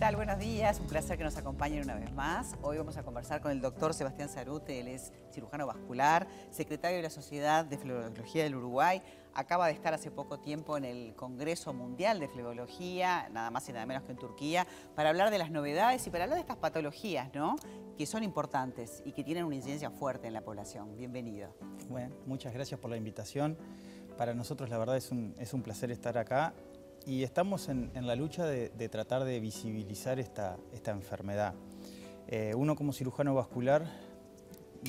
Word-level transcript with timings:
tal? 0.00 0.16
Buenos 0.16 0.38
días, 0.38 0.80
un 0.80 0.86
placer 0.86 1.18
que 1.18 1.24
nos 1.24 1.36
acompañen 1.36 1.84
una 1.84 1.94
vez 1.94 2.10
más. 2.14 2.56
Hoy 2.62 2.78
vamos 2.78 2.96
a 2.96 3.02
conversar 3.02 3.42
con 3.42 3.52
el 3.52 3.60
doctor 3.60 3.92
Sebastián 3.92 4.30
Zarute, 4.30 4.80
él 4.80 4.88
es 4.88 5.12
cirujano 5.30 5.66
vascular, 5.66 6.26
secretario 6.50 6.96
de 6.96 7.02
la 7.02 7.10
Sociedad 7.10 7.66
de 7.66 7.76
Flebología 7.76 8.44
del 8.44 8.54
Uruguay. 8.54 9.02
Acaba 9.34 9.66
de 9.66 9.74
estar 9.74 9.92
hace 9.92 10.10
poco 10.10 10.38
tiempo 10.40 10.78
en 10.78 10.86
el 10.86 11.14
Congreso 11.16 11.74
Mundial 11.74 12.18
de 12.18 12.28
Flebología, 12.28 13.28
nada 13.28 13.50
más 13.50 13.68
y 13.68 13.74
nada 13.74 13.84
menos 13.84 14.04
que 14.04 14.12
en 14.12 14.16
Turquía, 14.16 14.66
para 14.96 15.10
hablar 15.10 15.30
de 15.30 15.36
las 15.36 15.50
novedades 15.50 16.06
y 16.06 16.10
para 16.10 16.24
hablar 16.24 16.36
de 16.36 16.42
estas 16.44 16.56
patologías, 16.56 17.28
¿no? 17.34 17.56
Que 17.98 18.06
son 18.06 18.22
importantes 18.22 19.02
y 19.04 19.12
que 19.12 19.22
tienen 19.22 19.44
una 19.44 19.56
incidencia 19.56 19.90
fuerte 19.90 20.28
en 20.28 20.32
la 20.32 20.40
población. 20.40 20.96
Bienvenido. 20.96 21.54
Bueno, 21.90 22.14
muchas 22.24 22.54
gracias 22.54 22.80
por 22.80 22.90
la 22.90 22.96
invitación. 22.96 23.58
Para 24.16 24.32
nosotros 24.32 24.70
la 24.70 24.78
verdad 24.78 24.96
es 24.96 25.10
un, 25.10 25.34
es 25.38 25.52
un 25.52 25.60
placer 25.62 25.90
estar 25.90 26.16
acá 26.16 26.54
y 27.06 27.22
estamos 27.22 27.68
en, 27.68 27.90
la 28.06 28.14
lucha 28.14 28.46
de, 28.46 28.88
tratar 28.88 29.24
de 29.24 29.40
visibilizar 29.40 30.18
esta, 30.18 30.56
esta 30.72 30.90
enfermedad. 30.90 31.54
Eh, 32.28 32.54
uno 32.54 32.76
como 32.76 32.92
cirujano 32.92 33.34
vascular, 33.34 33.84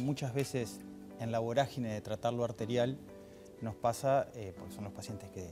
muchas 0.01 0.33
veces 0.33 0.79
en 1.19 1.31
la 1.31 1.39
vorágine 1.39 1.93
de 1.93 2.01
tratar 2.01 2.33
lo 2.33 2.43
arterial, 2.43 2.97
nos 3.61 3.75
pasa, 3.75 4.27
eh, 4.35 4.53
porque 4.57 4.73
son 4.73 4.83
los 4.83 4.93
pacientes 4.93 5.29
que, 5.29 5.49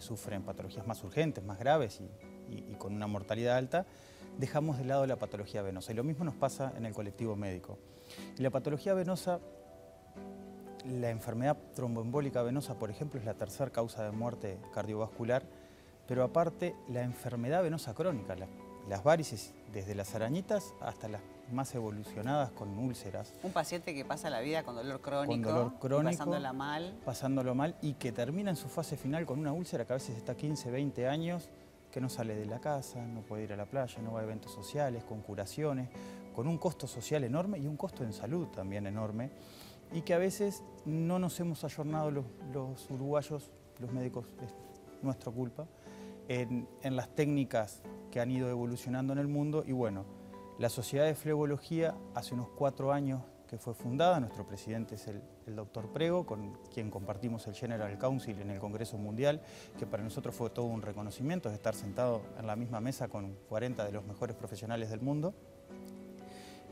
sufren 0.00 0.42
patologías 0.42 0.86
más 0.86 1.04
urgentes, 1.04 1.44
más 1.44 1.58
graves 1.58 2.00
y, 2.48 2.74
con 2.78 2.94
una 2.94 3.06
mortalidad 3.06 3.56
alta, 3.56 3.86
dejamos 4.38 4.78
de 4.78 4.84
lado 4.84 5.06
la 5.06 5.16
patología 5.16 5.60
venosa. 5.60 5.92
Y 5.92 5.94
lo 5.94 6.04
mismo 6.04 6.24
nos 6.24 6.34
pasa 6.34 6.72
en 6.76 6.86
el 6.86 6.94
colectivo 6.94 7.36
médico. 7.36 7.78
La 8.38 8.50
patología 8.50 8.94
venosa, 8.94 9.38
la 10.86 11.10
enfermedad 11.10 11.58
tromboembólica 11.74 12.42
venosa, 12.42 12.78
por 12.78 12.90
ejemplo, 12.90 13.20
es 13.20 13.26
la 13.26 13.34
tercera 13.34 13.70
causa 13.70 14.02
de 14.02 14.12
muerte 14.12 14.58
cardiovascular 14.72 15.44
pero 16.10 16.24
aparte 16.24 16.74
la 16.88 17.02
enfermedad 17.02 17.62
venosa 17.62 17.94
crónica, 17.94 18.34
las 18.88 19.04
varices 19.04 19.54
desde 19.72 19.94
las 19.94 20.12
arañitas 20.16 20.74
hasta 20.80 21.08
las 21.08 21.20
más 21.52 21.72
evolucionadas 21.76 22.50
con 22.50 22.76
úlceras. 22.80 23.32
Un 23.44 23.52
paciente 23.52 23.94
que 23.94 24.04
pasa 24.04 24.28
la 24.28 24.40
vida 24.40 24.64
con 24.64 24.74
dolor 24.74 25.00
crónico, 25.00 25.30
con 25.30 25.42
dolor 25.42 25.78
crónico 25.78 26.10
pasándola 26.10 26.52
mal. 26.52 26.98
Pasándolo 27.04 27.54
mal 27.54 27.76
y 27.80 27.92
que 27.92 28.10
termina 28.10 28.50
en 28.50 28.56
su 28.56 28.66
fase 28.66 28.96
final 28.96 29.24
con 29.24 29.38
una 29.38 29.52
úlcera 29.52 29.84
que 29.84 29.92
a 29.92 29.96
veces 29.98 30.16
está 30.16 30.36
15, 30.36 30.72
20 30.72 31.06
años, 31.06 31.48
que 31.92 32.00
no 32.00 32.08
sale 32.08 32.34
de 32.34 32.46
la 32.46 32.58
casa, 32.58 33.06
no 33.06 33.20
puede 33.20 33.44
ir 33.44 33.52
a 33.52 33.56
la 33.56 33.66
playa, 33.66 34.02
no 34.02 34.14
va 34.14 34.18
a 34.18 34.24
eventos 34.24 34.50
sociales, 34.50 35.04
con 35.04 35.20
curaciones, 35.20 35.90
con 36.34 36.48
un 36.48 36.58
costo 36.58 36.88
social 36.88 37.22
enorme 37.22 37.60
y 37.60 37.68
un 37.68 37.76
costo 37.76 38.02
en 38.02 38.12
salud 38.12 38.48
también 38.48 38.88
enorme, 38.88 39.30
y 39.92 40.02
que 40.02 40.14
a 40.14 40.18
veces 40.18 40.64
no 40.84 41.20
nos 41.20 41.38
hemos 41.38 41.62
ayornado 41.62 42.10
los, 42.10 42.24
los 42.52 42.90
uruguayos, 42.90 43.48
los 43.78 43.92
médicos, 43.92 44.26
es 44.42 44.52
nuestra 45.02 45.32
culpa, 45.32 45.66
en, 46.30 46.68
las 46.96 47.12
técnicas 47.16 47.82
que 48.12 48.20
han 48.20 48.30
ido 48.30 48.48
evolucionando 48.48 49.12
en 49.12 49.18
el 49.18 49.26
mundo 49.26 49.64
y 49.66 49.72
bueno, 49.72 50.04
la 50.58 50.68
Sociedad 50.68 51.04
de 51.06 51.16
Flebología 51.16 51.96
hace 52.14 52.34
unos 52.34 52.48
cuatro 52.50 52.92
años 52.92 53.22
que 53.48 53.58
fue 53.58 53.74
fundada, 53.74 54.20
nuestro 54.20 54.46
presidente 54.46 54.94
es 54.94 55.08
el, 55.08 55.20
doctor 55.56 55.88
Prego, 55.88 56.24
con 56.24 56.56
quien 56.72 56.88
compartimos 56.88 57.44
el 57.48 57.54
General 57.54 57.98
Council 57.98 58.40
en 58.40 58.50
el 58.50 58.60
Congreso 58.60 58.96
Mundial, 58.96 59.40
que 59.76 59.84
para 59.84 60.04
nosotros 60.04 60.32
fue 60.32 60.50
todo 60.50 60.66
un 60.66 60.80
reconocimiento 60.80 61.48
de 61.48 61.56
estar 61.56 61.74
sentado 61.74 62.22
en 62.38 62.46
la 62.46 62.54
misma 62.54 62.80
mesa 62.80 63.08
con 63.08 63.34
40 63.48 63.84
de 63.84 63.90
los 63.90 64.04
mejores 64.04 64.36
profesionales 64.36 64.90
del 64.90 65.00
mundo. 65.00 65.34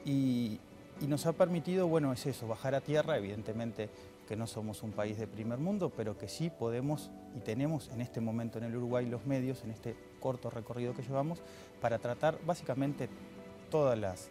Y, 0.04 0.60
y 1.00 1.08
nos 1.08 1.26
ha 1.26 1.32
permitido, 1.32 1.88
bueno, 1.88 2.12
es 2.12 2.24
eso, 2.26 2.46
bajar 2.46 2.76
a 2.76 2.80
tierra, 2.80 3.16
evidentemente 3.16 3.90
que 4.28 4.36
no 4.36 4.46
somos 4.46 4.82
un 4.82 4.92
país 4.92 5.16
de 5.16 5.26
primer 5.26 5.58
mundo, 5.58 5.90
pero 5.96 6.18
que 6.18 6.28
sí 6.28 6.50
podemos 6.50 7.10
y 7.34 7.40
tenemos 7.40 7.88
en 7.88 8.02
este 8.02 8.20
momento 8.20 8.58
en 8.58 8.64
el 8.64 8.76
Uruguay 8.76 9.06
los 9.06 9.24
medios, 9.24 9.64
en 9.64 9.70
este 9.70 9.96
corto 10.20 10.50
recorrido 10.50 10.92
que 10.92 11.02
llevamos, 11.02 11.40
para 11.80 11.98
tratar 11.98 12.38
básicamente 12.44 13.08
todas 13.70 13.98
las, 13.98 14.28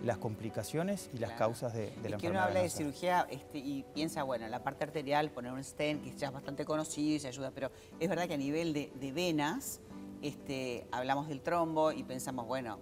las 0.00 0.18
complicaciones 0.18 1.10
y 1.12 1.18
las 1.18 1.32
causas 1.32 1.72
de, 1.74 1.80
de 1.80 1.86
la 1.86 1.92
enfermedad. 1.94 2.20
Que 2.20 2.28
uno 2.28 2.40
habla 2.40 2.62
de 2.62 2.70
cirugía 2.70 3.26
este, 3.30 3.58
y 3.58 3.84
piensa, 3.92 4.22
bueno, 4.22 4.46
la 4.46 4.62
parte 4.62 4.84
arterial, 4.84 5.32
poner 5.32 5.50
un 5.50 5.64
stent, 5.64 6.04
que 6.04 6.16
ya 6.16 6.28
es 6.28 6.32
bastante 6.32 6.64
conocido 6.64 7.16
y 7.16 7.18
se 7.18 7.26
ayuda, 7.26 7.50
pero 7.50 7.72
es 7.98 8.08
verdad 8.08 8.28
que 8.28 8.34
a 8.34 8.38
nivel 8.38 8.72
de, 8.72 9.12
venas, 9.12 9.80
este, 10.22 10.86
hablamos 10.92 11.26
del 11.26 11.40
trombo 11.40 11.90
y 11.90 12.04
pensamos, 12.04 12.46
bueno, 12.46 12.78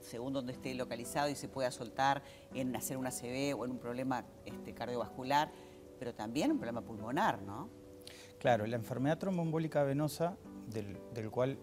según 0.00 0.32
donde 0.32 0.54
esté 0.54 0.74
localizado 0.74 1.28
y 1.28 1.34
se 1.34 1.48
pueda 1.48 1.70
soltar 1.70 2.22
en 2.54 2.74
hacer 2.74 2.96
una 2.96 3.10
ACV 3.10 3.58
o 3.58 3.66
en 3.66 3.72
un 3.72 3.78
problema 3.78 4.24
este, 4.46 4.72
cardiovascular, 4.72 5.50
pero 5.98 6.14
también 6.14 6.52
un 6.52 6.58
problema 6.58 6.80
pulmonar, 6.82 7.42
¿no? 7.42 7.68
Claro, 8.38 8.66
la 8.66 8.76
enfermedad 8.76 9.18
tromboembólica 9.18 9.82
venosa, 9.82 10.36
del, 10.68 11.30
cual 11.30 11.58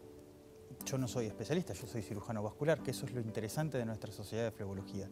yo 0.85 0.97
no 0.97 1.07
soy 1.07 1.27
especialista, 1.27 1.73
yo 1.73 1.87
soy 1.87 2.01
cirujano 2.01 2.43
vascular, 2.43 2.83
que 2.83 2.91
eso 2.91 3.05
es 3.05 3.13
lo 3.13 3.21
interesante 3.21 3.77
de 3.77 3.85
nuestra 3.85 4.11
sociedad 4.11 4.43
de 4.43 4.51
flebología. 4.51 5.09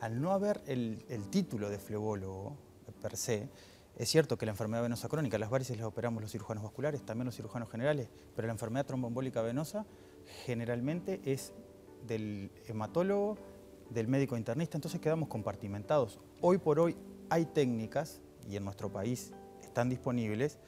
Al 0.00 0.20
no 0.20 0.32
haber 0.32 0.60
el, 0.66 1.02
título 1.30 1.70
de 1.70 1.78
flebólogo 1.78 2.56
per 3.00 3.16
se, 3.16 3.48
es 3.96 4.10
cierto 4.10 4.36
que 4.36 4.44
la 4.44 4.52
enfermedad 4.52 4.82
venosa 4.82 5.08
crónica, 5.08 5.38
las 5.38 5.48
varices 5.48 5.78
las 5.78 5.86
operamos 5.86 6.20
los 6.20 6.30
cirujanos 6.30 6.62
vasculares, 6.62 7.02
también 7.02 7.24
los 7.24 7.34
cirujanos 7.34 7.70
generales, 7.70 8.10
pero 8.34 8.46
la 8.46 8.52
enfermedad 8.52 8.84
tromboembólica 8.84 9.40
venosa 9.40 9.86
generalmente 10.44 11.20
es 11.24 11.54
del 12.06 12.50
hematólogo, 12.66 13.38
del 13.88 14.06
médico 14.06 14.36
internista, 14.36 14.76
entonces 14.76 15.00
quedamos 15.00 15.28
compartimentados. 15.28 16.20
Hoy 16.42 16.58
por 16.58 16.78
hoy 16.78 16.96
hay 17.30 17.46
técnicas 17.46 18.20
y 18.48 18.56
en 18.56 18.64
nuestro 18.64 18.90
país 18.90 19.32
están 19.62 19.88
disponibles 19.88 20.58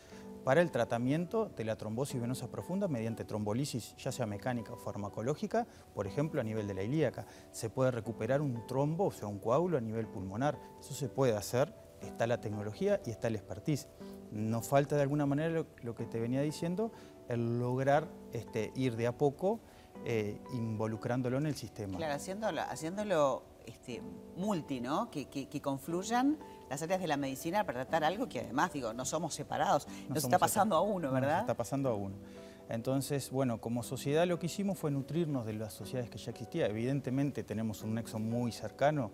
para 0.44 0.62
el 0.62 0.70
tratamiento 0.70 1.50
de 1.56 1.64
la 1.64 1.76
trombosis 1.76 2.20
venosa 2.20 2.50
profunda 2.50 2.88
mediante 2.88 3.24
trombolisis, 3.24 3.94
ya 3.96 4.10
sea 4.12 4.24
mecánica 4.26 4.72
o 4.72 4.76
farmacológica, 4.76 5.66
por 5.94 6.06
ejemplo 6.06 6.40
a 6.40 6.44
nivel 6.44 6.66
de 6.66 6.74
la 6.74 6.82
ilíaca. 6.82 7.26
Se 7.50 7.68
puede 7.68 7.90
recuperar 7.90 8.40
un 8.40 8.66
trombo, 8.66 9.06
o 9.06 9.12
sea, 9.12 9.28
un 9.28 9.40
coágulo 9.40 9.76
a 9.76 9.80
nivel 9.80 10.06
pulmonar. 10.06 10.58
Eso 10.80 10.94
se 10.94 11.08
puede 11.08 11.36
hacer, 11.36 11.74
está 12.00 12.26
la 12.26 12.40
tecnología 12.40 13.00
y 13.04 13.10
está 13.10 13.28
el 13.28 13.36
expertise. 13.36 13.88
Nos 14.30 14.66
falta 14.66 14.96
de 14.96 15.02
alguna 15.02 15.26
manera 15.26 15.66
lo, 15.82 15.94
que 15.94 16.06
te 16.06 16.18
venía 16.18 16.40
diciendo, 16.40 16.92
el 17.28 17.58
lograr 17.58 18.08
este, 18.32 18.72
ir 18.74 18.96
de 18.96 19.06
a 19.06 19.18
poco 19.18 19.60
eh, 20.04 20.40
involucrándolo 20.54 21.38
en 21.38 21.46
el 21.46 21.56
sistema. 21.56 21.98
Claro, 21.98 22.14
haciéndolo, 22.14 22.62
haciéndolo 22.62 23.42
este, 23.66 24.00
multi, 24.36 24.80
¿no? 24.80 25.10
Que, 25.10 25.60
confluyan 25.62 26.38
las 26.68 26.82
áreas 26.82 27.00
de 27.00 27.06
la 27.06 27.16
medicina 27.16 27.64
para 27.64 27.84
tratar 27.84 28.04
algo 28.04 28.28
que 28.28 28.40
además, 28.40 28.72
digo, 28.72 28.92
no 28.92 29.04
somos 29.04 29.34
separados, 29.34 29.86
nos 30.08 30.24
está 30.24 30.38
pasando 30.38 30.76
a 30.76 30.82
uno, 30.82 31.10
¿verdad? 31.12 31.32
Nos 31.32 31.40
está 31.42 31.54
pasando 31.54 31.88
a 31.90 31.94
uno. 31.94 32.16
Entonces, 32.68 33.30
bueno, 33.30 33.60
como 33.60 33.82
sociedad 33.82 34.26
lo 34.26 34.38
que 34.38 34.46
hicimos 34.46 34.78
fue 34.78 34.90
nutrirnos 34.90 35.46
de 35.46 35.54
las 35.54 35.72
sociedades 35.72 36.10
que 36.10 36.18
ya 36.18 36.32
existían. 36.32 36.70
Evidentemente 36.70 37.42
tenemos 37.42 37.82
un 37.82 37.94
nexo 37.94 38.18
muy 38.18 38.52
cercano 38.52 39.10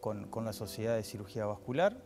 con, 0.00 0.28
con 0.28 0.44
la 0.44 0.52
Sociedad 0.52 0.94
de 0.94 1.02
Cirugía 1.02 1.46
Vascular 1.46 1.96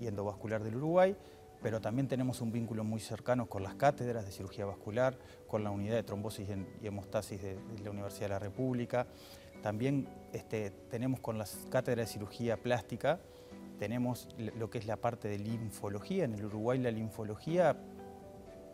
y 0.00 0.06
Endovascular 0.06 0.62
del 0.62 0.76
Uruguay, 0.76 1.16
pero 1.64 1.80
también 1.80 2.06
tenemos 2.06 2.40
un 2.40 2.52
vínculo 2.52 2.84
muy 2.84 3.00
cercano 3.00 3.46
con 3.46 3.62
las 3.62 3.74
cátedras 3.74 4.26
de 4.26 4.32
cirugía 4.32 4.66
vascular, 4.66 5.16
con 5.46 5.64
la 5.64 5.70
unidad 5.70 5.94
de 5.94 6.02
trombosis 6.02 6.46
y 6.82 6.86
hemostasis 6.86 7.40
de, 7.40 7.58
la 7.82 7.90
Universidad 7.90 8.26
de 8.26 8.28
la 8.28 8.38
República. 8.38 9.06
También 9.62 10.06
este, 10.34 10.70
tenemos 10.90 11.20
con 11.20 11.38
las 11.38 11.56
cátedras 11.70 12.06
de 12.08 12.12
cirugía 12.12 12.58
plástica, 12.58 13.18
tenemos 13.78 14.28
lo 14.36 14.70
que 14.70 14.78
es 14.78 14.86
la 14.86 14.96
parte 14.96 15.28
de 15.28 15.38
linfología. 15.38 16.24
En 16.24 16.34
el 16.34 16.44
Uruguay 16.46 16.78
la 16.78 16.90
linfología 16.90 17.76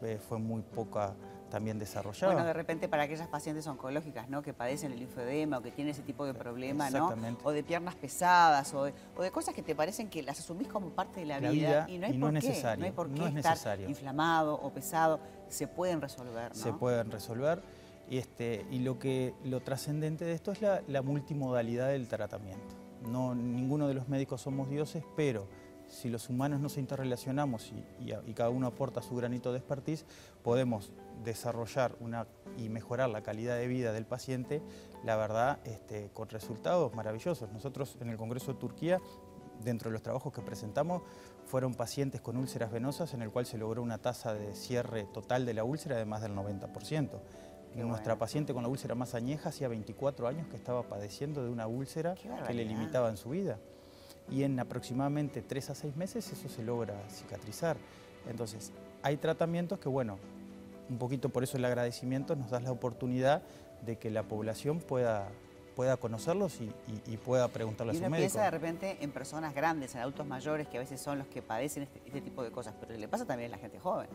eh, 0.02 0.18
fue 0.18 0.38
muy 0.38 0.62
poca 0.62 1.14
también 1.50 1.78
desarrollada. 1.78 2.32
Bueno, 2.32 2.46
de 2.46 2.52
repente 2.52 2.88
para 2.88 3.02
aquellas 3.02 3.28
pacientes 3.28 3.66
oncológicas 3.66 4.30
¿no? 4.30 4.40
que 4.40 4.54
padecen 4.54 4.92
el 4.92 5.00
linfedema 5.00 5.58
o 5.58 5.62
que 5.62 5.70
tienen 5.72 5.92
ese 5.92 6.02
tipo 6.02 6.24
de 6.24 6.32
problema, 6.32 6.88
¿no? 6.90 7.12
o 7.42 7.50
de 7.50 7.62
piernas 7.62 7.96
pesadas 7.96 8.72
o 8.72 8.84
de, 8.84 8.94
cosas 9.32 9.54
que 9.54 9.62
te 9.62 9.74
parecen 9.74 10.08
que 10.08 10.22
las 10.22 10.38
asumís 10.38 10.68
como 10.68 10.90
parte 10.90 11.20
de 11.20 11.26
la, 11.26 11.40
vida, 11.40 11.86
y 11.88 11.98
no 11.98 12.06
hay 12.06 12.18
por 12.18 12.38
qué, 12.38 12.76
no 12.78 12.84
hay 12.84 12.92
por 12.92 13.10
qué 13.10 13.40
estar 13.40 13.80
inflamado 13.80 14.54
o 14.54 14.72
pesado, 14.72 15.20
se 15.48 15.66
pueden 15.66 16.00
resolver. 16.00 16.54
Se 16.54 16.72
pueden 16.72 17.10
resolver 17.10 17.60
y, 18.08 18.18
este, 18.18 18.64
y 18.70 18.78
lo, 18.78 18.98
que, 18.98 19.34
lo 19.44 19.60
trascendente 19.60 20.24
de 20.24 20.32
esto 20.32 20.52
es 20.52 20.62
la, 20.62 20.82
la 20.86 21.02
multimodalidad 21.02 21.88
del 21.88 22.08
tratamiento. 22.08 22.89
No, 23.06 23.34
ninguno 23.34 23.88
de 23.88 23.94
los 23.94 24.08
médicos 24.08 24.42
somos 24.42 24.68
dioses, 24.68 25.04
pero 25.16 25.48
si 25.90 26.08
los 26.08 26.28
humanos 26.28 26.60
nos 26.60 26.78
interrelacionamos 26.78 27.72
y, 28.00 28.32
cada 28.34 28.50
uno 28.50 28.68
aporta 28.68 29.02
su 29.02 29.16
granito 29.16 29.52
de 29.52 29.58
expertise, 29.58 30.06
podemos 30.42 30.92
desarrollar 31.24 31.96
una, 32.00 32.26
y 32.56 32.68
mejorar 32.68 33.10
la 33.10 33.22
calidad 33.22 33.56
de 33.56 33.66
vida 33.66 33.92
del 33.92 34.06
paciente, 34.06 34.62
la 35.04 35.16
verdad, 35.16 35.58
este, 35.64 36.10
con 36.14 36.28
resultados 36.28 36.94
maravillosos. 36.94 37.50
Nosotros 37.52 37.96
en 38.00 38.08
el 38.08 38.16
Congreso 38.16 38.52
de 38.52 38.60
Turquía, 38.60 39.00
dentro 39.64 39.90
de 39.90 39.94
los 39.94 40.02
trabajos 40.02 40.32
que 40.32 40.42
presentamos, 40.42 41.02
fueron 41.44 41.74
pacientes 41.74 42.20
con 42.20 42.36
úlceras 42.36 42.70
venosas 42.70 43.12
en 43.12 43.22
el 43.22 43.30
cual 43.30 43.44
se 43.44 43.58
logró 43.58 43.82
una 43.82 43.98
tasa 43.98 44.32
de 44.32 44.54
cierre 44.54 45.04
total 45.12 45.44
de 45.44 45.54
la 45.54 45.64
úlcera 45.64 45.96
de 45.96 46.04
más 46.04 46.22
del 46.22 46.34
90%. 46.34 47.20
Nuestra 47.74 48.16
paciente 48.18 48.52
con 48.52 48.62
la 48.62 48.68
úlcera 48.68 48.94
más 48.94 49.14
añeja 49.14 49.48
hacía 49.50 49.68
24 49.68 50.26
años 50.28 50.46
que 50.48 50.56
estaba 50.56 50.82
padeciendo 50.82 51.42
de 51.44 51.50
una 51.50 51.66
úlcera 51.66 52.14
que 52.46 52.54
le 52.54 52.64
limitaba 52.64 53.08
en 53.10 53.16
su 53.16 53.30
vida 53.30 53.58
y 54.28 54.42
en 54.44 54.58
aproximadamente 54.60 55.42
3 55.42 55.70
a 55.70 55.74
6 55.74 55.96
meses 55.96 56.30
eso 56.32 56.48
se 56.48 56.62
logra 56.62 56.94
cicatrizar. 57.08 57.76
Entonces, 58.28 58.72
hay 59.02 59.16
tratamientos 59.16 59.78
que, 59.78 59.88
bueno, 59.88 60.18
un 60.88 60.98
poquito 60.98 61.28
por 61.30 61.42
eso 61.42 61.56
el 61.56 61.64
agradecimiento 61.64 62.36
nos 62.36 62.50
da 62.50 62.60
la 62.60 62.70
oportunidad 62.72 63.42
de 63.86 63.96
que 63.96 64.10
la 64.10 64.24
población 64.24 64.78
pueda, 64.80 65.28
pueda 65.74 65.96
conocerlos 65.96 66.60
y, 66.60 66.64
y- 66.64 67.12
y 67.14 67.16
pueda 67.16 67.48
preguntarle 67.48 67.92
Y 67.94 67.96
a 67.96 67.98
su 67.98 68.02
médico. 68.10 68.18
piensa 68.18 68.42
de 68.44 68.50
repente 68.50 68.98
en 69.00 69.10
personas 69.12 69.54
grandes, 69.54 69.94
en 69.94 70.00
adultos 70.02 70.26
mayores, 70.26 70.68
que 70.68 70.76
a 70.76 70.80
veces 70.80 71.00
son 71.00 71.18
los 71.18 71.28
que 71.28 71.40
padecen 71.42 71.84
este, 71.84 72.02
este 72.04 72.20
tipo 72.20 72.42
de 72.42 72.50
cosas, 72.50 72.74
pero 72.78 72.96
le 72.98 73.08
pasa 73.08 73.24
también 73.24 73.50
a 73.52 73.56
la 73.56 73.60
gente 73.60 73.78
joven. 73.78 74.08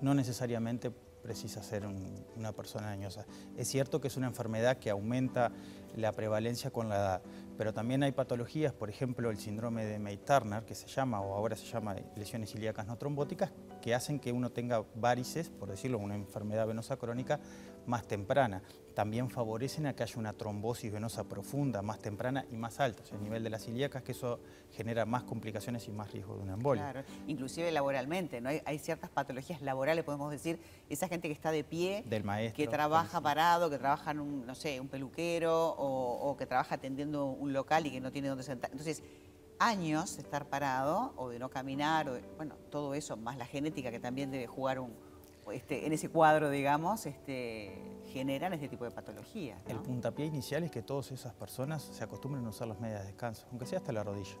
no 0.00 0.14
necesariamente 0.14 0.90
precisa 1.22 1.62
ser 1.62 1.86
un- 1.86 2.24
una 2.36 2.52
persona 2.52 2.86
dañosa. 2.86 3.26
Es 3.56 3.68
cierto 3.68 4.00
que 4.00 4.08
es 4.08 4.16
una 4.16 4.26
enfermedad 4.26 4.78
que 4.78 4.90
aumenta 4.90 5.52
la 5.96 6.12
prevalencia 6.12 6.70
con 6.70 6.88
la 6.88 6.96
edad, 6.96 7.22
pero 7.60 7.74
también 7.74 8.02
hay 8.02 8.12
patologías, 8.12 8.72
por 8.72 8.88
ejemplo 8.88 9.28
el 9.28 9.36
síndrome 9.36 9.84
de 9.84 9.98
May-Turner, 9.98 10.64
que 10.64 10.74
se 10.74 10.86
llama, 10.86 11.20
o 11.20 11.34
ahora 11.34 11.56
se 11.56 11.66
llama 11.66 11.94
lesiones 12.16 12.54
ilíacas 12.54 12.86
no 12.86 12.96
trombóticas, 12.96 13.52
que 13.82 13.94
hacen 13.94 14.18
que 14.18 14.32
uno 14.32 14.48
tenga 14.48 14.82
varices, 14.94 15.50
por 15.50 15.68
decirlo, 15.68 15.98
una 15.98 16.14
enfermedad 16.14 16.66
venosa 16.66 16.96
crónica 16.96 17.38
más 17.86 18.06
temprana. 18.06 18.62
También 18.94 19.30
favorecen 19.30 19.86
a 19.86 19.94
que 19.94 20.02
haya 20.02 20.16
una 20.18 20.32
trombosis 20.32 20.92
venosa 20.92 21.24
profunda, 21.24 21.80
más 21.80 22.00
temprana 22.00 22.44
y 22.50 22.56
más 22.56 22.80
alta, 22.80 23.02
o 23.02 23.06
sea, 23.06 23.18
a 23.18 23.20
nivel 23.20 23.42
de 23.42 23.50
las 23.50 23.66
ilíacas, 23.68 24.02
que 24.02 24.12
eso 24.12 24.40
genera 24.72 25.06
más 25.06 25.22
complicaciones 25.22 25.86
y 25.86 25.92
más 25.92 26.12
riesgo 26.12 26.36
de 26.36 26.42
una 26.42 26.54
embolia. 26.54 26.90
Claro, 26.90 27.06
inclusive 27.26 27.70
laboralmente, 27.72 28.40
¿no? 28.40 28.48
Hay, 28.48 28.60
hay 28.64 28.78
ciertas 28.78 29.08
patologías 29.10 29.62
laborales, 29.62 30.04
podemos 30.04 30.30
decir, 30.30 30.58
esa 30.88 31.08
gente 31.08 31.28
que 31.28 31.34
está 31.34 31.50
de 31.50 31.62
pie, 31.62 32.04
Del 32.06 32.24
maestro. 32.24 32.56
que 32.56 32.68
trabaja 32.68 33.20
parado, 33.20 33.70
que 33.70 33.78
trabaja 33.78 34.10
en 34.10 34.20
un, 34.20 34.46
no 34.46 34.54
sé, 34.54 34.80
un 34.80 34.88
peluquero 34.88 35.70
o, 35.70 36.30
o 36.30 36.36
que 36.36 36.46
trabaja 36.46 36.74
atendiendo 36.74 37.26
un 37.26 37.49
local 37.52 37.86
y 37.86 37.90
que 37.90 38.00
no 38.00 38.10
tiene 38.12 38.28
dónde 38.28 38.44
sentar. 38.44 38.70
Entonces, 38.70 39.02
años 39.58 40.16
de 40.16 40.22
estar 40.22 40.46
parado 40.48 41.12
o 41.16 41.28
de 41.28 41.38
no 41.38 41.50
caminar, 41.50 42.08
o 42.08 42.14
de- 42.14 42.22
bueno, 42.36 42.56
todo 42.70 42.94
eso, 42.94 43.16
más 43.16 43.36
la 43.36 43.46
genética 43.46 43.90
que 43.90 44.00
también 44.00 44.30
debe 44.30 44.46
jugar 44.46 44.78
un, 44.80 44.94
este, 45.52 45.86
en 45.86 45.92
ese 45.92 46.08
cuadro, 46.08 46.48
digamos, 46.50 47.06
este, 47.06 48.00
generan 48.12 48.52
este 48.52 48.68
tipo 48.68 48.84
de 48.84 48.90
patologías. 48.90 49.60
El 49.66 49.78
puntapié 49.80 50.26
inicial 50.26 50.62
es 50.64 50.70
que 50.70 50.82
todas 50.82 51.10
esas 51.12 51.34
personas 51.34 51.82
se 51.82 52.04
acostumbren 52.04 52.44
a 52.46 52.48
usar 52.50 52.68
las 52.68 52.80
medias 52.80 53.00
de 53.00 53.06
descanso, 53.08 53.46
aunque 53.50 53.66
sea 53.66 53.78
hasta 53.78 53.92
la 53.92 54.02
rodilla. 54.02 54.36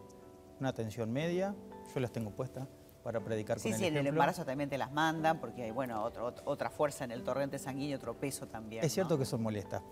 Una 0.60 0.72
tensión 0.72 1.12
media, 1.12 1.54
yo 1.94 2.00
las 2.00 2.12
tengo 2.12 2.30
puestas 2.30 2.68
para 3.02 3.18
predicar 3.24 3.58
Sí, 3.58 3.70
con 3.70 3.78
sí, 3.78 3.86
el 3.86 3.94
en 3.94 4.00
el 4.00 4.06
embarazo 4.08 4.44
también 4.44 4.68
te 4.68 4.76
las 4.78 4.92
mandan 4.92 5.40
porque 5.40 5.62
hay, 5.64 5.70
bueno, 5.70 6.02
otro- 6.04 6.34
ot- 6.34 6.42
otra 6.44 6.68
fuerza 6.70 7.04
en 7.04 7.10
el 7.12 7.24
torrente 7.24 7.58
sanguíneo, 7.58 7.96
otro 7.96 8.14
peso 8.14 8.46
también. 8.46 8.84
Es 8.84 8.92
cierto 8.92 9.14
¿no? 9.14 9.18
que 9.18 9.24
son 9.24 9.42
molestas, 9.42 9.82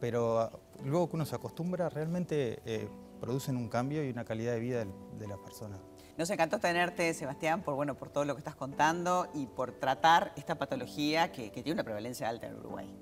pero 0.00 0.40
ah, 0.40 0.50
luego 0.84 1.08
que 1.08 1.16
uno 1.16 1.26
se 1.26 1.34
acostumbra, 1.34 1.88
realmente 1.88 2.60
eh, 2.64 2.88
producen 3.20 3.56
un 3.56 3.68
cambio 3.68 4.04
y 4.04 4.10
una 4.10 4.24
calidad 4.24 4.52
de 4.52 4.60
vida 4.60 4.84
de 5.18 5.26
la 5.26 5.36
persona. 5.36 5.78
Nos 6.16 6.30
encantó 6.30 6.58
tenerte, 6.58 7.12
Sebastián, 7.12 7.62
por, 7.62 7.74
bueno, 7.74 7.94
por 7.94 8.08
todo 8.08 8.24
lo 8.24 8.34
que 8.34 8.40
estás 8.40 8.56
contando 8.56 9.28
y 9.34 9.46
por 9.46 9.72
tratar 9.72 10.32
esta 10.36 10.54
patología 10.54 11.30
que, 11.30 11.52
que 11.52 11.62
tiene 11.62 11.74
una 11.74 11.84
prevalencia 11.84 12.28
alta 12.28 12.46
en 12.46 12.56
Uruguay. 12.56 12.96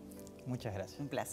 Muchas 0.47 0.75
gracias. 0.75 1.01
Un 1.01 1.09
placer. 1.09 1.23